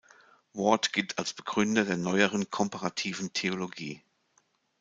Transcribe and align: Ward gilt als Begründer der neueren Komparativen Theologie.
Ward 0.53 0.93
gilt 0.93 1.19
als 1.19 1.31
Begründer 1.31 1.85
der 1.85 1.95
neueren 1.95 2.49
Komparativen 2.49 3.33
Theologie. 3.33 4.01